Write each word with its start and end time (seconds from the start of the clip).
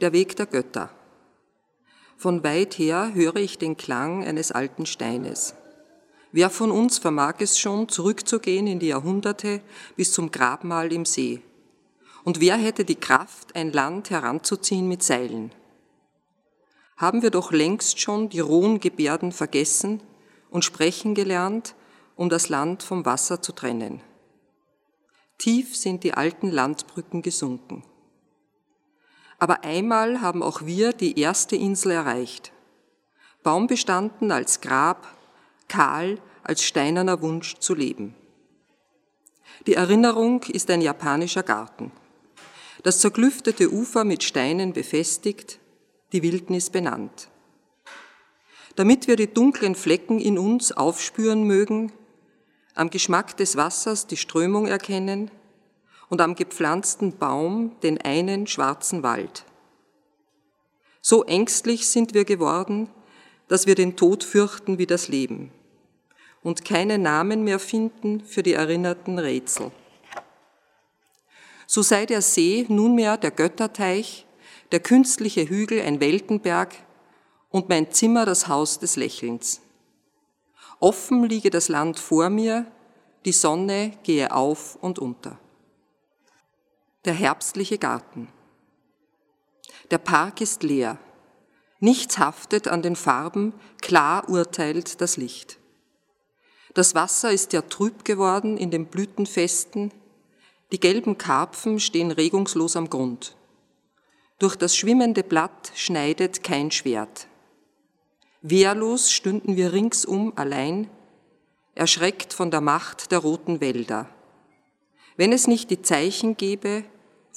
Der 0.00 0.12
Weg 0.12 0.36
der 0.36 0.46
Götter. 0.46 0.90
Von 2.16 2.44
weit 2.44 2.78
her 2.78 3.10
höre 3.14 3.34
ich 3.34 3.58
den 3.58 3.76
Klang 3.76 4.24
eines 4.24 4.52
alten 4.52 4.86
Steines. 4.86 5.56
Wer 6.30 6.50
von 6.50 6.70
uns 6.70 6.98
vermag 6.98 7.40
es 7.40 7.58
schon, 7.58 7.88
zurückzugehen 7.88 8.68
in 8.68 8.78
die 8.78 8.86
Jahrhunderte 8.88 9.60
bis 9.96 10.12
zum 10.12 10.30
Grabmal 10.30 10.92
im 10.92 11.04
See? 11.04 11.42
Und 12.22 12.40
wer 12.40 12.56
hätte 12.56 12.84
die 12.84 12.94
Kraft, 12.94 13.56
ein 13.56 13.72
Land 13.72 14.10
heranzuziehen 14.10 14.86
mit 14.86 15.02
Seilen? 15.02 15.50
Haben 16.96 17.22
wir 17.22 17.30
doch 17.30 17.50
längst 17.50 17.98
schon 17.98 18.28
die 18.28 18.38
rohen 18.38 18.78
Gebärden 18.78 19.32
vergessen 19.32 20.00
und 20.48 20.64
sprechen 20.64 21.16
gelernt, 21.16 21.74
um 22.14 22.28
das 22.28 22.48
Land 22.48 22.84
vom 22.84 23.04
Wasser 23.04 23.42
zu 23.42 23.50
trennen. 23.50 24.00
Tief 25.38 25.76
sind 25.76 26.04
die 26.04 26.14
alten 26.14 26.52
Landbrücken 26.52 27.22
gesunken. 27.22 27.82
Aber 29.38 29.64
einmal 29.64 30.20
haben 30.20 30.42
auch 30.42 30.66
wir 30.66 30.92
die 30.92 31.18
erste 31.18 31.56
Insel 31.56 31.92
erreicht. 31.92 32.52
Baumbestanden 33.42 34.32
als 34.32 34.60
Grab, 34.60 35.06
kahl 35.68 36.18
als 36.42 36.64
steinerner 36.64 37.22
Wunsch 37.22 37.58
zu 37.58 37.74
leben. 37.74 38.14
Die 39.66 39.74
Erinnerung 39.74 40.42
ist 40.44 40.70
ein 40.70 40.80
japanischer 40.80 41.42
Garten. 41.42 41.92
Das 42.82 43.00
zerklüftete 43.00 43.72
Ufer 43.72 44.04
mit 44.04 44.22
Steinen 44.22 44.72
befestigt, 44.72 45.58
die 46.12 46.22
Wildnis 46.22 46.70
benannt. 46.70 47.28
Damit 48.76 49.08
wir 49.08 49.16
die 49.16 49.32
dunklen 49.32 49.74
Flecken 49.74 50.20
in 50.20 50.38
uns 50.38 50.72
aufspüren 50.72 51.42
mögen, 51.42 51.92
am 52.74 52.90
Geschmack 52.90 53.36
des 53.36 53.56
Wassers 53.56 54.06
die 54.06 54.16
Strömung 54.16 54.66
erkennen, 54.68 55.30
und 56.08 56.20
am 56.20 56.34
gepflanzten 56.34 57.16
Baum 57.16 57.76
den 57.82 58.00
einen 58.00 58.46
schwarzen 58.46 59.02
Wald. 59.02 59.44
So 61.00 61.24
ängstlich 61.24 61.88
sind 61.88 62.14
wir 62.14 62.24
geworden, 62.24 62.88
dass 63.46 63.66
wir 63.66 63.74
den 63.74 63.96
Tod 63.96 64.24
fürchten 64.24 64.78
wie 64.78 64.86
das 64.86 65.08
Leben 65.08 65.52
und 66.42 66.64
keine 66.64 66.98
Namen 66.98 67.44
mehr 67.44 67.58
finden 67.58 68.20
für 68.20 68.42
die 68.42 68.52
erinnerten 68.52 69.18
Rätsel. 69.18 69.70
So 71.66 71.82
sei 71.82 72.06
der 72.06 72.22
See 72.22 72.64
nunmehr 72.68 73.16
der 73.16 73.30
Götterteich, 73.30 74.26
der 74.72 74.80
künstliche 74.80 75.48
Hügel 75.48 75.82
ein 75.82 76.00
Weltenberg 76.00 76.74
und 77.50 77.68
mein 77.68 77.90
Zimmer 77.90 78.24
das 78.24 78.48
Haus 78.48 78.78
des 78.78 78.96
Lächelns. 78.96 79.60
Offen 80.80 81.24
liege 81.24 81.50
das 81.50 81.68
Land 81.68 81.98
vor 81.98 82.30
mir, 82.30 82.66
die 83.24 83.32
Sonne 83.32 83.92
gehe 84.02 84.32
auf 84.32 84.76
und 84.80 84.98
unter 84.98 85.38
der 87.08 87.14
herbstliche 87.14 87.78
Garten. 87.78 88.28
Der 89.90 89.96
Park 89.96 90.42
ist 90.42 90.62
leer. 90.62 90.98
Nichts 91.80 92.18
haftet 92.18 92.68
an 92.68 92.82
den 92.82 92.96
Farben, 92.96 93.54
klar 93.80 94.28
urteilt 94.28 95.00
das 95.00 95.16
Licht. 95.16 95.56
Das 96.74 96.94
Wasser 96.94 97.32
ist 97.32 97.54
ja 97.54 97.62
trüb 97.62 98.04
geworden 98.04 98.58
in 98.58 98.70
den 98.70 98.88
Blütenfesten, 98.88 99.90
die 100.70 100.78
gelben 100.78 101.16
Karpfen 101.16 101.80
stehen 101.80 102.10
regungslos 102.10 102.76
am 102.76 102.90
Grund. 102.90 103.34
Durch 104.38 104.54
das 104.54 104.76
schwimmende 104.76 105.22
Blatt 105.22 105.72
schneidet 105.74 106.44
kein 106.44 106.70
Schwert. 106.70 107.26
Wehrlos 108.42 109.10
stünden 109.10 109.56
wir 109.56 109.72
ringsum 109.72 110.34
allein, 110.36 110.90
erschreckt 111.74 112.34
von 112.34 112.50
der 112.50 112.60
Macht 112.60 113.12
der 113.12 113.20
roten 113.20 113.62
Wälder. 113.62 114.10
Wenn 115.16 115.32
es 115.32 115.46
nicht 115.46 115.70
die 115.70 115.80
Zeichen 115.80 116.36
gäbe, 116.36 116.84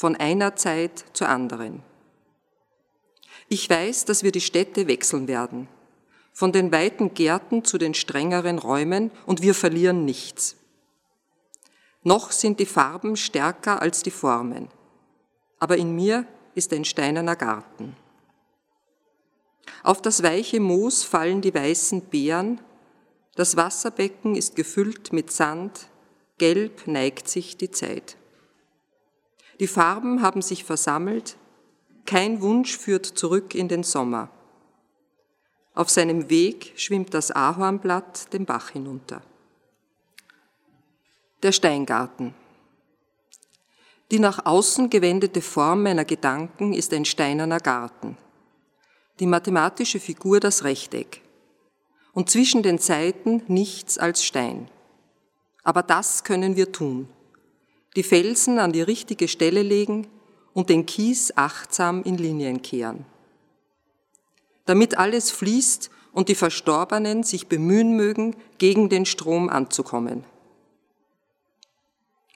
von 0.00 0.16
einer 0.16 0.56
Zeit 0.56 1.04
zur 1.12 1.28
anderen. 1.28 1.82
Ich 3.50 3.68
weiß, 3.68 4.06
dass 4.06 4.22
wir 4.22 4.32
die 4.32 4.40
Städte 4.40 4.88
wechseln 4.88 5.28
werden, 5.28 5.68
von 6.32 6.52
den 6.52 6.72
weiten 6.72 7.12
Gärten 7.12 7.66
zu 7.66 7.76
den 7.76 7.92
strengeren 7.92 8.58
Räumen 8.58 9.10
und 9.26 9.42
wir 9.42 9.54
verlieren 9.54 10.06
nichts. 10.06 10.56
Noch 12.02 12.32
sind 12.32 12.60
die 12.60 12.64
Farben 12.64 13.14
stärker 13.14 13.82
als 13.82 14.02
die 14.02 14.10
Formen, 14.10 14.68
aber 15.58 15.76
in 15.76 15.94
mir 15.94 16.24
ist 16.54 16.72
ein 16.72 16.86
steinerner 16.86 17.36
Garten. 17.36 17.94
Auf 19.82 20.00
das 20.00 20.22
weiche 20.22 20.60
Moos 20.60 21.04
fallen 21.04 21.42
die 21.42 21.52
weißen 21.52 22.00
Beeren, 22.06 22.58
das 23.34 23.54
Wasserbecken 23.54 24.34
ist 24.34 24.56
gefüllt 24.56 25.12
mit 25.12 25.30
Sand, 25.30 25.88
gelb 26.38 26.86
neigt 26.86 27.28
sich 27.28 27.58
die 27.58 27.70
Zeit. 27.70 28.16
Die 29.60 29.66
Farben 29.66 30.22
haben 30.22 30.40
sich 30.40 30.64
versammelt, 30.64 31.36
kein 32.06 32.40
Wunsch 32.40 32.78
führt 32.78 33.04
zurück 33.04 33.54
in 33.54 33.68
den 33.68 33.82
Sommer. 33.82 34.30
Auf 35.74 35.90
seinem 35.90 36.30
Weg 36.30 36.72
schwimmt 36.76 37.12
das 37.12 37.30
Ahornblatt 37.30 38.32
den 38.32 38.46
Bach 38.46 38.70
hinunter. 38.70 39.20
Der 41.42 41.52
Steingarten. 41.52 42.34
Die 44.10 44.18
nach 44.18 44.46
außen 44.46 44.88
gewendete 44.88 45.42
Form 45.42 45.82
meiner 45.82 46.06
Gedanken 46.06 46.72
ist 46.72 46.94
ein 46.94 47.04
steinerner 47.04 47.60
Garten. 47.60 48.16
Die 49.20 49.26
mathematische 49.26 50.00
Figur 50.00 50.40
das 50.40 50.64
Rechteck. 50.64 51.20
Und 52.14 52.30
zwischen 52.30 52.62
den 52.62 52.78
Seiten 52.78 53.42
nichts 53.46 53.98
als 53.98 54.24
Stein. 54.24 54.70
Aber 55.62 55.82
das 55.82 56.24
können 56.24 56.56
wir 56.56 56.72
tun 56.72 57.08
die 57.96 58.02
Felsen 58.02 58.58
an 58.58 58.72
die 58.72 58.82
richtige 58.82 59.28
Stelle 59.28 59.62
legen 59.62 60.06
und 60.52 60.68
den 60.68 60.86
Kies 60.86 61.32
achtsam 61.36 62.02
in 62.02 62.16
Linien 62.16 62.62
kehren. 62.62 63.04
Damit 64.66 64.98
alles 64.98 65.30
fließt 65.30 65.90
und 66.12 66.28
die 66.28 66.34
Verstorbenen 66.34 67.22
sich 67.22 67.48
bemühen 67.48 67.96
mögen, 67.96 68.36
gegen 68.58 68.88
den 68.88 69.06
Strom 69.06 69.48
anzukommen. 69.48 70.24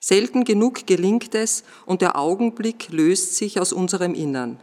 Selten 0.00 0.44
genug 0.44 0.86
gelingt 0.86 1.34
es 1.34 1.64
und 1.86 2.02
der 2.02 2.16
Augenblick 2.16 2.88
löst 2.90 3.36
sich 3.36 3.60
aus 3.60 3.72
unserem 3.72 4.14
Innern. 4.14 4.60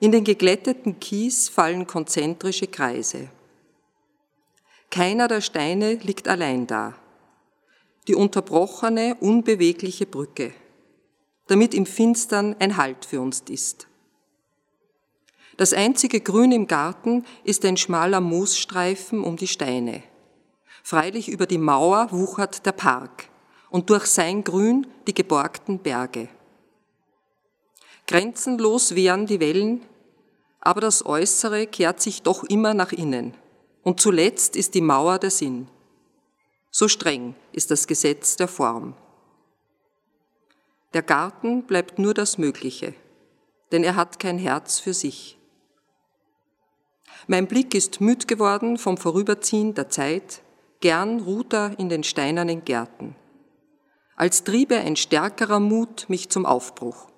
In 0.00 0.10
den 0.10 0.24
geglätteten 0.24 1.00
Kies 1.00 1.48
fallen 1.48 1.86
konzentrische 1.86 2.66
Kreise. 2.66 3.28
Keiner 4.90 5.28
der 5.28 5.40
Steine 5.40 5.94
liegt 5.94 6.28
allein 6.28 6.66
da 6.66 6.94
die 8.08 8.14
unterbrochene, 8.14 9.16
unbewegliche 9.20 10.06
Brücke, 10.06 10.52
damit 11.46 11.74
im 11.74 11.86
Finstern 11.86 12.56
ein 12.58 12.76
Halt 12.76 13.04
für 13.04 13.20
uns 13.20 13.42
ist. 13.48 13.86
Das 15.56 15.72
einzige 15.72 16.20
Grün 16.20 16.50
im 16.52 16.66
Garten 16.66 17.24
ist 17.44 17.64
ein 17.64 17.76
schmaler 17.76 18.20
Moosstreifen 18.20 19.22
um 19.22 19.36
die 19.36 19.46
Steine. 19.46 20.02
Freilich 20.82 21.28
über 21.28 21.46
die 21.46 21.58
Mauer 21.58 22.08
wuchert 22.10 22.66
der 22.66 22.72
Park 22.72 23.28
und 23.70 23.90
durch 23.90 24.06
sein 24.06 24.42
Grün 24.42 24.86
die 25.06 25.14
geborgten 25.14 25.78
Berge. 25.78 26.28
Grenzenlos 28.06 28.94
wehren 28.94 29.26
die 29.26 29.40
Wellen, 29.40 29.82
aber 30.60 30.80
das 30.80 31.06
Äußere 31.06 31.66
kehrt 31.66 32.00
sich 32.00 32.22
doch 32.22 32.44
immer 32.44 32.74
nach 32.74 32.92
innen. 32.92 33.34
Und 33.82 34.00
zuletzt 34.00 34.56
ist 34.56 34.74
die 34.74 34.80
Mauer 34.80 35.18
der 35.18 35.30
Sinn. 35.30 35.68
So 36.74 36.88
streng 36.88 37.34
ist 37.52 37.70
das 37.70 37.86
Gesetz 37.86 38.36
der 38.36 38.48
Form. 38.48 38.94
Der 40.94 41.02
Garten 41.02 41.64
bleibt 41.64 41.98
nur 41.98 42.14
das 42.14 42.38
Mögliche, 42.38 42.94
denn 43.72 43.84
er 43.84 43.94
hat 43.94 44.18
kein 44.18 44.38
Herz 44.38 44.78
für 44.78 44.94
sich. 44.94 45.38
Mein 47.26 47.46
Blick 47.46 47.74
ist 47.74 48.00
müd 48.00 48.26
geworden 48.26 48.78
vom 48.78 48.96
Vorüberziehen 48.96 49.74
der 49.74 49.90
Zeit, 49.90 50.40
gern 50.80 51.20
ruht 51.20 51.52
er 51.52 51.78
in 51.78 51.90
den 51.90 52.04
steinernen 52.04 52.64
Gärten, 52.64 53.16
als 54.16 54.42
triebe 54.42 54.76
ein 54.76 54.96
stärkerer 54.96 55.60
Mut 55.60 56.06
mich 56.08 56.30
zum 56.30 56.46
Aufbruch. 56.46 57.11